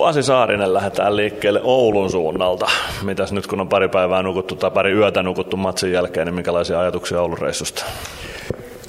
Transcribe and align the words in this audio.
Pasi 0.00 0.22
Saarinen 0.22 0.74
lähdetään 0.74 1.16
liikkeelle 1.16 1.60
Oulun 1.64 2.10
suunnalta. 2.10 2.70
Mitäs 3.02 3.32
nyt 3.32 3.46
kun 3.46 3.60
on 3.60 3.68
pari 3.68 3.88
päivää 3.88 4.22
nukuttu 4.22 4.56
tai 4.56 4.70
pari 4.70 4.92
yötä 4.92 5.22
nukuttu 5.22 5.56
matsin 5.56 5.92
jälkeen, 5.92 6.26
niin 6.26 6.34
minkälaisia 6.34 6.80
ajatuksia 6.80 7.20
Oulun 7.20 7.38
reissusta? 7.38 7.84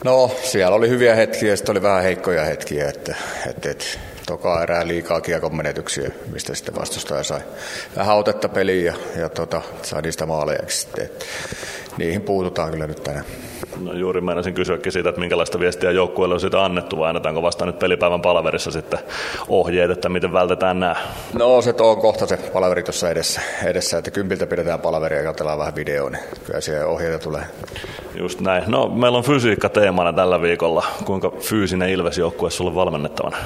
No 0.05 0.31
siellä 0.43 0.75
oli 0.75 0.89
hyviä 0.89 1.15
hetkiä 1.15 1.49
ja 1.49 1.57
sitten 1.57 1.73
oli 1.73 1.81
vähän 1.81 2.03
heikkoja 2.03 2.45
hetkiä, 2.45 2.89
että, 2.89 3.15
että, 3.49 3.71
että 3.71 3.85
toka 4.25 4.63
erää 4.63 4.87
liikaa 4.87 5.21
kiekon 5.21 5.55
menetyksiä, 5.55 6.11
mistä 6.33 6.55
sitten 6.55 6.75
vastustaja 6.75 7.23
sai 7.23 7.41
vähän 7.95 8.17
otetta 8.17 8.49
peliin 8.49 8.85
ja, 8.85 8.93
ja 9.17 9.29
tota, 9.29 9.61
sai 9.81 10.01
niistä 10.01 10.25
maalejaksi 10.25 10.81
sitten. 10.81 11.09
Niihin 11.97 12.21
puututaan 12.21 12.71
kyllä 12.71 12.87
nyt 12.87 13.03
tänään. 13.03 13.25
No 13.81 13.93
juuri 13.93 14.21
meinasin 14.21 14.53
kysyäkin 14.53 14.91
siitä, 14.91 15.09
että 15.09 15.21
minkälaista 15.21 15.59
viestiä 15.59 15.91
joukkueelle 15.91 16.33
on 16.33 16.39
siitä 16.39 16.65
annettu 16.65 16.97
vai 16.99 17.09
annetaanko 17.09 17.41
vasta 17.41 17.65
nyt 17.65 17.79
pelipäivän 17.79 18.21
palaverissa 18.21 18.71
sitten 18.71 18.99
ohjeet, 19.47 19.91
että 19.91 20.09
miten 20.09 20.33
vältetään 20.33 20.79
nämä? 20.79 20.95
No 21.33 21.61
se 21.61 21.73
on 21.79 22.01
kohta 22.01 22.27
se 22.27 22.37
palaveri 22.37 22.83
tuossa 22.83 23.09
edessä, 23.09 23.41
edessä, 23.63 23.97
että 23.97 24.11
kympiltä 24.11 24.47
pidetään 24.47 24.79
palaveria 24.79 25.19
ja 25.19 25.25
katsellaan 25.25 25.59
vähän 25.59 25.75
videoa, 25.75 26.09
niin 26.09 26.23
kyllä 26.45 26.61
siellä 26.61 26.87
ohjeita 26.87 27.19
tulee. 27.19 27.43
Just 28.15 28.39
näin. 28.39 28.63
No 28.67 28.87
meillä 28.87 29.17
on 29.17 29.23
fysiikka 29.23 29.69
teemana 29.69 30.13
tällä 30.13 30.41
viikolla. 30.41 30.83
Kuinka 31.05 31.31
fyysinen 31.39 31.89
Ilves-joukkue 31.89 32.49
sulle 32.49 32.75
valmennettavana? 32.75 33.37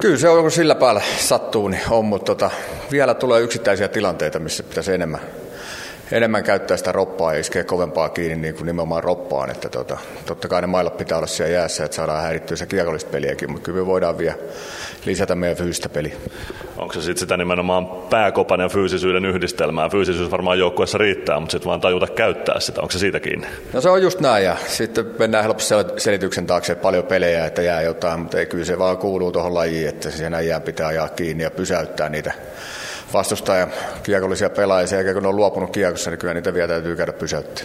Kyllä 0.00 0.16
se 0.16 0.28
on, 0.28 0.42
kun 0.42 0.50
sillä 0.50 0.74
päällä 0.74 1.02
sattuu, 1.18 1.68
niin 1.68 1.82
on, 1.90 2.04
mutta 2.04 2.34
tota, 2.34 2.50
vielä 2.90 3.14
tulee 3.14 3.40
yksittäisiä 3.40 3.88
tilanteita, 3.88 4.38
missä 4.38 4.62
pitäisi 4.62 4.92
enemmän, 4.92 5.20
enemmän 6.12 6.44
käyttää 6.44 6.76
sitä 6.76 6.92
roppaa 6.92 7.34
ja 7.34 7.40
iskeä 7.40 7.64
kovempaa 7.64 8.08
kiinni 8.08 8.36
niin 8.36 8.54
kuin 8.54 8.66
nimenomaan 8.66 9.04
roppaan. 9.04 9.50
Että 9.50 9.68
tota, 9.68 9.98
totta 10.26 10.48
kai 10.48 10.60
ne 10.60 10.66
mailat 10.66 10.96
pitää 10.96 11.18
olla 11.18 11.26
siellä 11.26 11.52
jäässä, 11.52 11.84
että 11.84 11.94
saadaan 11.94 12.22
häirittyä 12.22 12.56
se 12.56 12.66
kiekollista 12.66 13.10
peliäkin, 13.10 13.50
mutta 13.50 13.64
kyllä 13.64 13.78
me 13.78 13.86
voidaan 13.86 14.18
vielä 14.18 14.34
lisätä 15.04 15.34
meidän 15.34 15.56
fyysistä 15.56 15.88
peliä. 15.88 16.14
Onko 16.76 16.94
se 16.94 17.00
sitten 17.00 17.20
sitä 17.20 17.36
nimenomaan 17.36 17.86
pääkopan 17.86 18.60
ja 18.60 18.68
fyysisyyden 18.68 19.24
yhdistelmää? 19.24 19.88
Fyysisyys 19.88 20.30
varmaan 20.30 20.58
joukkueessa 20.58 20.98
riittää, 20.98 21.40
mutta 21.40 21.52
sitten 21.52 21.68
vaan 21.68 21.80
tajuta 21.80 22.06
käyttää 22.06 22.60
sitä. 22.60 22.80
Onko 22.80 22.92
se 22.92 22.98
siitä 22.98 23.20
kiinni? 23.20 23.46
No 23.72 23.80
se 23.80 23.90
on 23.90 24.02
just 24.02 24.20
näin 24.20 24.44
ja 24.44 24.56
sitten 24.66 25.06
mennään 25.18 25.44
helposti 25.44 25.74
selityksen 25.96 26.46
taakse, 26.46 26.72
että 26.72 26.82
paljon 26.82 27.04
pelejä, 27.04 27.46
että 27.46 27.62
jää 27.62 27.82
jotain, 27.82 28.20
mutta 28.20 28.38
ei 28.38 28.46
kyllä 28.46 28.64
se 28.64 28.78
vaan 28.78 28.98
kuuluu 28.98 29.32
tuohon 29.32 29.54
lajiin, 29.54 29.88
että 29.88 30.10
siinä 30.10 30.40
jää 30.40 30.60
pitää 30.60 30.86
ajaa 30.86 31.08
kiinni 31.08 31.44
ja 31.44 31.50
pysäyttää 31.50 32.08
niitä 32.08 32.32
vastustajan 33.14 33.72
kiekollisia 34.02 34.50
pelaajia. 34.50 34.94
Jälkeen 34.94 35.14
kun 35.14 35.22
ne 35.22 35.28
on 35.28 35.36
luopunut 35.36 35.70
kiekossa, 35.70 36.10
niin 36.10 36.18
kyllä 36.18 36.34
niitä 36.34 36.54
vielä 36.54 36.68
täytyy 36.68 36.96
käydä 36.96 37.12
pysäyttää. 37.12 37.64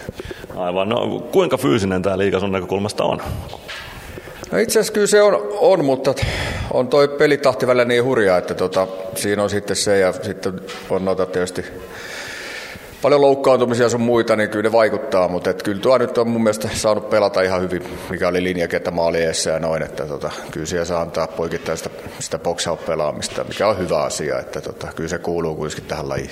Aivan. 0.55 0.89
No 0.89 1.19
kuinka 1.31 1.57
fyysinen 1.57 2.01
tämä 2.01 2.17
liiga 2.17 2.39
sun 2.39 2.51
näkökulmasta 2.51 3.03
on? 3.03 3.21
No 4.51 4.57
itse 4.57 4.79
asiassa 4.79 4.93
kyllä 4.93 5.07
se 5.07 5.21
on, 5.21 5.47
on, 5.59 5.85
mutta 5.85 6.13
on 6.71 6.87
toi 6.87 7.07
pelitahti 7.07 7.67
välillä 7.67 7.85
niin 7.85 8.03
hurjaa, 8.03 8.37
että 8.37 8.53
tota, 8.53 8.87
siinä 9.15 9.43
on 9.43 9.49
sitten 9.49 9.75
se 9.75 9.99
ja 9.99 10.13
sitten 10.13 10.61
on 10.89 11.05
noita 11.05 11.25
tietysti 11.25 11.65
paljon 13.01 13.21
loukkaantumisia 13.21 13.89
sun 13.89 14.01
muita, 14.01 14.35
niin 14.35 14.49
kyllä 14.49 14.63
ne 14.63 14.71
vaikuttaa, 14.71 15.27
mutta 15.27 15.49
et 15.49 15.63
kyllä 15.63 15.81
tuo 15.81 15.97
nyt 15.97 16.17
on 16.17 16.29
mun 16.29 16.43
mielestä 16.43 16.69
saanut 16.73 17.09
pelata 17.09 17.41
ihan 17.41 17.61
hyvin, 17.61 17.83
mikä 18.09 18.27
oli 18.27 18.43
linjakentä 18.43 18.91
maali 18.91 19.23
ja 19.23 19.59
noin, 19.59 19.83
että 19.83 20.05
tota, 20.05 20.31
kyllä 20.51 20.65
siellä 20.65 20.85
saa 20.85 21.01
antaa 21.01 21.27
poikittaista 21.27 21.89
sitä 22.19 22.39
pelaamista, 22.85 23.43
mikä 23.43 23.67
on 23.67 23.77
hyvä 23.77 24.03
asia, 24.03 24.39
että 24.39 24.61
tota, 24.61 24.87
kyllä 24.95 25.09
se 25.09 25.17
kuuluu 25.17 25.55
kuitenkin 25.55 25.85
tähän 25.85 26.09
lajiin. 26.09 26.31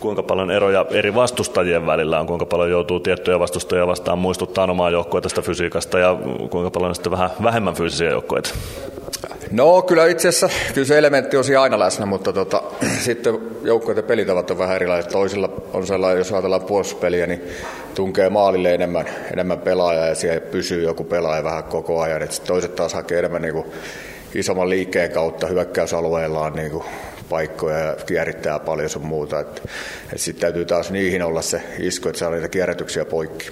Kuinka 0.00 0.22
paljon 0.22 0.50
eroja 0.50 0.86
eri 0.90 1.14
vastustajien 1.14 1.86
välillä 1.86 2.20
on, 2.20 2.26
kuinka 2.26 2.46
paljon 2.46 2.70
joutuu 2.70 3.00
tiettyjä 3.00 3.38
vastustajia 3.38 3.86
vastaan 3.86 4.18
muistuttaa 4.18 4.64
omaa 4.64 4.90
joukkoa 4.90 5.20
tästä 5.20 5.42
fysiikasta 5.42 5.98
ja 5.98 6.16
kuinka 6.50 6.70
paljon 6.70 6.94
sitten 6.94 7.12
vähän 7.12 7.30
vähemmän 7.42 7.74
fyysisiä 7.74 8.10
joukkoita? 8.10 8.50
No 9.50 9.82
kyllä 9.82 10.06
itse 10.06 10.28
asiassa 10.28 10.48
kyllä 10.74 10.86
se 10.86 10.98
elementti 10.98 11.36
on 11.36 11.44
siinä 11.44 11.62
aina 11.62 11.78
läsnä, 11.78 12.06
mutta 12.06 12.32
tota, 12.32 12.62
sitten 13.04 13.38
joukkueiden 13.62 14.04
pelitavat 14.04 14.50
on 14.50 14.58
vähän 14.58 14.76
erilaiset. 14.76 15.12
Toisilla 15.12 15.50
on 15.72 15.86
sellainen, 15.86 16.18
jos 16.18 16.32
ajatellaan 16.32 16.64
puolustuspeliä, 16.64 17.26
niin 17.26 17.42
tunkee 17.94 18.28
maalille 18.28 18.74
enemmän, 18.74 19.06
enemmän 19.32 19.58
pelaajaa 19.58 20.06
ja 20.06 20.14
siellä 20.14 20.40
pysyy 20.40 20.82
joku 20.82 21.04
pelaaja 21.04 21.44
vähän 21.44 21.64
koko 21.64 22.00
ajan. 22.00 22.22
Et 22.22 22.42
toiset 22.46 22.74
taas 22.74 22.94
hakee 22.94 23.18
enemmän 23.18 23.42
niin 23.42 23.54
kuin 23.54 23.66
isomman 24.34 24.70
liikkeen 24.70 25.10
kautta 25.10 25.46
hyökkäysalueellaan 25.46 26.52
niin 26.52 26.70
kuin 26.70 26.84
paikkoja 27.28 27.78
ja 27.78 27.96
kierrittää 28.06 28.58
paljon 28.58 28.88
sun 28.88 29.06
muuta. 29.06 29.44
Sitten 30.16 30.40
täytyy 30.40 30.64
taas 30.64 30.90
niihin 30.90 31.22
olla 31.22 31.42
se 31.42 31.62
isku, 31.78 32.08
että 32.08 32.18
saa 32.18 32.30
niitä 32.30 32.48
kierrätyksiä 32.48 33.04
poikki. 33.04 33.48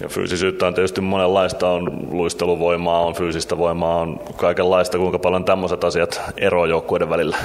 Ja 0.00 0.08
fyysisyyttä 0.08 0.66
on 0.66 0.74
tietysti 0.74 1.00
monenlaista, 1.00 1.68
on 1.68 2.08
luisteluvoimaa, 2.10 3.00
on 3.00 3.14
fyysistä 3.14 3.58
voimaa, 3.58 4.00
on 4.00 4.20
kaikenlaista, 4.36 4.98
kuinka 4.98 5.18
paljon 5.18 5.44
tämmöiset 5.44 5.84
asiat 5.84 6.20
eroavat 6.36 6.70
joukkueiden 6.70 7.10
välillä? 7.10 7.36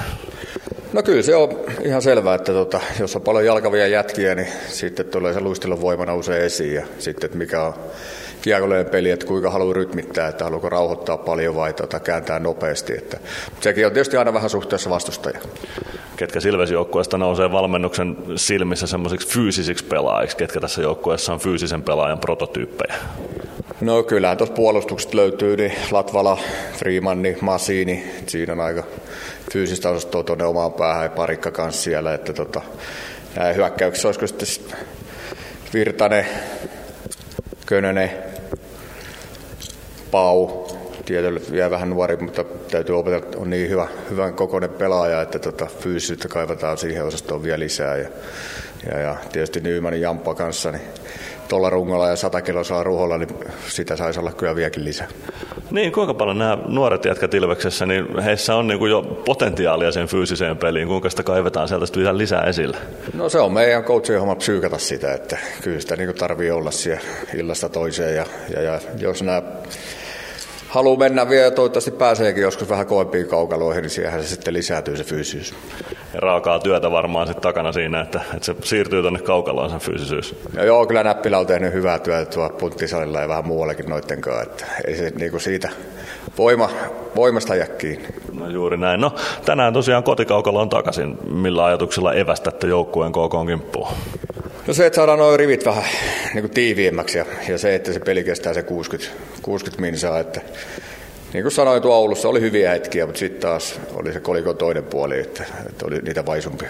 No 0.94 1.04
kyllä 1.04 1.22
se 1.22 1.36
on 1.36 1.50
ihan 1.82 2.02
selvää, 2.02 2.36
että 2.36 2.52
tota, 2.52 2.80
jos 3.00 3.16
on 3.16 3.22
paljon 3.22 3.46
jalkavia 3.46 3.88
jätkiä, 3.88 4.36
niin 4.36 4.48
sitten 4.68 5.06
tulee 5.06 5.34
se 5.34 5.40
luistelun 5.40 5.82
voima 5.82 6.06
nousee 6.06 6.46
esiin 6.46 6.74
ja 6.74 6.86
sitten, 7.00 7.26
että 7.26 7.38
mikä 7.38 7.64
on 7.64 7.74
kiekollinen 8.42 8.86
peli, 8.86 9.12
että 9.12 9.26
kuinka 9.26 9.50
haluaa 9.50 9.74
rytmittää, 9.74 10.28
että 10.28 10.44
haluaako 10.44 10.70
rauhoittaa 10.70 11.18
paljon 11.18 11.56
vai 11.56 11.74
tota, 11.74 12.00
kääntää 12.00 12.40
nopeasti. 12.40 12.94
Että, 12.94 13.18
sekin 13.62 13.86
on 13.86 13.92
tietysti 13.92 14.18
aina 14.18 14.34
vähän 14.34 14.50
suhteessa 14.50 14.90
vastustaja. 14.90 15.40
Ketkä 16.20 16.40
Silves-joukkueesta 16.40 17.18
nousee 17.18 17.52
valmennuksen 17.52 18.18
silmissä 18.36 18.88
semmoisiksi 18.88 19.28
fyysisiksi 19.28 19.86
pelaajiksi, 19.86 20.38
ketkä 20.38 20.60
tässä 20.60 20.82
joukkueessa 20.82 21.34
on 21.34 21.40
fyysisen 21.40 21.84
pelaajan 21.84 22.20
prototyyppejä? 22.20 22.96
No 23.82 24.04
kyllähän 24.04 24.38
tuossa 24.38 24.56
puolustukset 24.56 25.14
löytyy, 25.14 25.58
niin 25.58 25.74
Latvala, 25.92 26.38
Freemanni, 26.78 27.38
Masini, 27.42 28.04
siinä 28.28 28.54
on 28.54 28.60
aika 28.60 28.84
fyysistä 29.54 29.90
osastoa 29.90 30.24
tuonne 30.24 30.46
omaan 30.46 30.74
päähän 30.74 31.04
ja 31.04 31.10
parikka 31.10 31.52
kanssa 31.52 31.82
siellä, 31.82 32.14
että 32.14 32.34
tota, 32.34 32.62
hyökkäyksessä 33.56 34.08
olisiko 34.08 34.28
sitten 34.28 34.78
Virtanen, 35.74 36.26
Könönen, 37.66 38.12
Pau, 40.12 40.69
tietyllä 41.10 41.40
vielä 41.52 41.72
vähän 41.72 41.90
nuori, 41.90 42.18
mutta 42.18 42.46
täytyy 42.72 43.00
opetella, 43.00 43.26
on 43.38 43.50
niin 43.50 43.70
hyvä, 43.70 43.88
hyvän 44.10 44.34
kokoinen 44.34 44.70
pelaaja, 44.70 45.22
että 45.22 45.40
tota, 45.40 45.66
fyysisyyttä 45.66 46.28
kaivataan 46.28 46.78
siihen 46.78 47.06
osastoon 47.06 47.44
vielä 47.44 47.60
lisää. 47.60 47.98
Ja, 47.98 48.10
ja, 48.92 49.00
ja 49.00 49.16
tietysti 49.32 49.60
Nymanin 49.60 50.02
Jamppa 50.02 50.36
kanssa, 50.36 50.72
niin 50.72 50.82
tuolla 51.48 51.70
rungolla 51.70 52.10
ja 52.10 52.16
100 52.16 52.42
kiloa 52.42 52.64
saa 52.64 52.84
ruholla, 52.84 53.18
niin 53.18 53.30
sitä 53.68 53.96
saisi 53.96 54.20
olla 54.20 54.32
kyllä 54.32 54.56
vieläkin 54.56 54.86
lisää. 54.86 55.08
Niin, 55.72 55.92
kuinka 55.92 56.14
paljon 56.14 56.38
nämä 56.38 56.58
nuoret 56.68 57.06
jätkät 57.06 57.34
Ilveksessä, 57.34 57.86
niin 57.86 58.20
heissä 58.20 58.56
on 58.56 58.68
niin 58.68 58.80
kuin 58.80 58.92
jo 58.92 59.02
potentiaalia 59.26 59.92
sen 59.92 60.08
fyysiseen 60.08 60.58
peliin. 60.58 60.88
Kuinka 60.88 61.10
sitä 61.10 61.24
kaivetaan 61.24 61.68
sieltä 61.68 61.86
vielä 61.98 62.18
lisää 62.18 62.44
esille? 62.44 62.78
No 63.14 63.30
se 63.30 63.40
on 63.40 63.54
meidän 63.54 63.84
coachien 63.84 64.20
homma 64.20 64.36
psyykata 64.36 64.78
sitä, 64.78 65.14
että 65.14 65.38
kyllä 65.62 65.80
sitä 65.80 65.96
niin 65.96 66.16
tarvii 66.16 66.52
olla 66.52 66.72
siellä 66.72 67.04
illasta 67.34 67.70
toiseen. 67.70 68.16
Ja, 68.16 68.26
ja, 68.54 68.62
ja 68.62 68.80
jos 69.00 69.24
nämä 69.24 69.42
haluaa 70.70 70.98
mennä 71.00 71.30
vielä 71.30 71.46
ja 71.46 71.52
toivottavasti 71.52 71.92
pääseekin 71.92 72.44
joskus 72.44 72.70
vähän 72.70 72.88
kovempiin 72.88 73.28
kaukaloihin, 73.28 73.82
niin 73.82 73.90
siihen 73.90 74.24
se 74.24 74.28
sitten 74.28 74.54
lisääntyy 74.54 74.98
se 74.98 75.04
fyysisyys. 75.04 75.54
Ja 76.14 76.20
raakaa 76.20 76.60
työtä 76.60 76.92
varmaan 76.92 77.28
sitten 77.28 77.44
takana 77.44 77.72
siinä, 77.72 78.02
että, 78.02 78.22
että 78.34 78.46
se 78.46 78.56
siirtyy 78.64 79.02
tuonne 79.02 79.20
kaukaloon 79.20 79.70
sen 79.70 79.80
fyysisyys. 79.80 80.36
Ja 80.54 80.64
joo, 80.64 80.86
kyllä 80.86 81.04
Näppilä 81.04 81.38
on 81.38 81.48
tehnyt 81.48 81.74
hyvää 81.74 82.00
työtä 82.00 82.32
tuolla 82.32 82.50
punttisalilla 82.50 83.22
ja 83.22 83.30
vähän 83.30 83.48
muuallakin 83.48 83.90
noitten 83.90 84.22
kanssa, 84.22 84.44
että 84.44 84.66
ei 84.88 84.96
se 84.96 85.10
niinku 85.10 85.40
siitä 85.40 85.70
voima, 86.38 86.70
voimasta 87.16 87.56
jää 87.56 87.68
kiinni. 87.68 88.08
No 88.34 88.50
juuri 88.50 88.78
näin. 88.78 89.02
No 89.02 89.16
tänään 89.46 89.74
tosiaan 89.74 90.04
kotikaukalo 90.04 90.62
on 90.62 90.70
takaisin. 90.70 91.18
Millä 91.34 91.66
ajatuksella 91.66 92.14
evästätte 92.14 92.68
joukkueen 92.68 93.12
KK 93.12 93.48
kimppuun? 93.48 93.88
No 94.70 94.74
se, 94.74 94.86
että 94.86 94.96
saadaan 94.96 95.20
nuo 95.20 95.38
rivit 95.38 95.66
vähän 95.66 95.84
niin 96.34 96.42
kuin 96.42 96.52
tiiviimmäksi 96.52 97.18
ja, 97.18 97.26
ja, 97.48 97.58
se, 97.58 97.76
että 97.76 97.94
se 97.94 98.00
peli 98.00 98.24
kestää 98.24 98.54
se 98.54 98.64
60, 98.64 99.12
60 99.42 99.82
minsaa, 99.82 100.20
että 100.20 100.42
niin 101.34 101.44
kuin 101.44 101.52
sanoin, 101.52 101.82
tuo 101.82 101.96
Oulussa 101.96 102.30
oli 102.30 102.42
hyviä 102.42 102.72
hetkiä, 102.72 103.06
mutta 103.06 103.20
sitten 103.20 103.42
taas 103.42 103.80
oli 103.94 104.14
se 104.14 104.20
kolikon 104.20 104.58
toinen 104.58 104.84
puoli, 104.84 105.20
että, 105.20 105.44
että 105.70 105.86
oli 105.86 106.00
niitä 106.02 106.26
vaisumpia. 106.26 106.70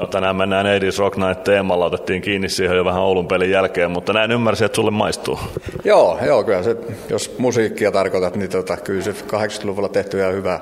No 0.00 0.06
tänään 0.06 0.36
mennään 0.36 0.66
Edis 0.66 0.98
Rock 0.98 1.16
Night 1.16 1.44
teemalla, 1.44 1.86
otettiin 1.86 2.22
kiinni 2.22 2.48
siihen 2.48 2.76
jo 2.76 2.84
vähän 2.84 3.02
Oulun 3.02 3.28
pelin 3.28 3.50
jälkeen, 3.50 3.90
mutta 3.90 4.12
näin 4.12 4.32
ymmärsin, 4.32 4.64
että 4.64 4.76
sulle 4.76 4.90
maistuu. 4.90 5.38
Joo, 5.84 6.18
joo 6.26 6.44
kyllä 6.44 6.62
se, 6.62 6.76
jos 7.10 7.34
musiikkia 7.38 7.92
tarkoitat, 7.92 8.36
niin 8.36 8.50
tota, 8.50 8.76
kyllä 8.76 9.02
se 9.02 9.10
80-luvulla 9.10 9.88
tehty 9.88 10.18
ihan 10.18 10.32
hyvää 10.32 10.60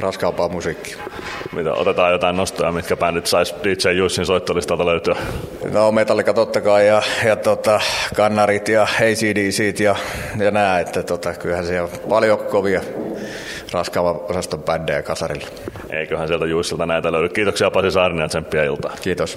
raskaampaa 0.00 0.48
musiikkia. 0.48 0.96
Mitä, 1.56 1.72
otetaan 1.72 2.12
jotain 2.12 2.36
nostoja, 2.36 2.72
mitkä 2.72 2.96
bändit 2.96 3.26
sais 3.26 3.54
DJ 3.64 3.90
Jussin 3.90 4.26
soittolistalta 4.26 4.86
löytyä? 4.86 5.16
No 5.72 5.92
Metallica 5.92 6.34
totta 6.34 6.60
kai 6.60 6.86
ja, 6.86 7.02
ja 7.24 7.36
tota, 7.36 7.80
Kannarit 8.14 8.68
ja 8.68 8.82
ACDC 8.82 9.80
ja, 9.80 9.96
ja 10.38 10.50
nää, 10.50 10.80
että 10.80 11.02
tota, 11.02 11.34
kyllähän 11.34 11.66
siellä 11.66 11.88
on 11.92 12.08
paljon 12.08 12.38
kovia 12.38 12.80
raskaava 13.72 14.10
osaston 14.10 14.62
bändejä 14.62 15.02
kasarilla. 15.02 15.48
Eiköhän 15.90 16.28
sieltä 16.28 16.46
Juissilta 16.46 16.86
näitä 16.86 17.12
löydy. 17.12 17.28
Kiitoksia 17.28 17.70
Pasi 17.70 17.90
Saarinen 17.90 18.22
ja 18.22 18.28
tsemppiä 18.28 18.64
iltaa. 18.64 18.92
Kiitos. 19.02 19.36